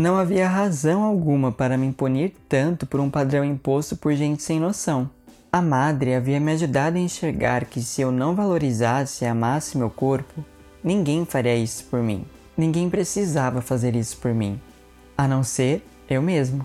Não 0.00 0.16
havia 0.16 0.48
razão 0.48 1.02
alguma 1.02 1.52
para 1.52 1.76
me 1.76 1.86
impunir 1.86 2.32
tanto 2.48 2.86
por 2.86 3.00
um 3.00 3.10
padrão 3.10 3.44
imposto 3.44 3.94
por 3.94 4.14
gente 4.14 4.42
sem 4.42 4.58
noção. 4.58 5.10
A 5.52 5.60
madre 5.60 6.14
havia 6.14 6.40
me 6.40 6.52
ajudado 6.52 6.96
a 6.96 7.00
enxergar 7.00 7.66
que 7.66 7.82
se 7.82 8.00
eu 8.00 8.10
não 8.10 8.34
valorizasse 8.34 9.26
e 9.26 9.28
amasse 9.28 9.76
meu 9.76 9.90
corpo, 9.90 10.42
ninguém 10.82 11.26
faria 11.26 11.54
isso 11.54 11.84
por 11.84 12.02
mim. 12.02 12.24
Ninguém 12.56 12.88
precisava 12.88 13.60
fazer 13.60 13.94
isso 13.94 14.16
por 14.16 14.32
mim, 14.32 14.58
a 15.18 15.28
não 15.28 15.44
ser 15.44 15.84
eu 16.08 16.22
mesmo. 16.22 16.64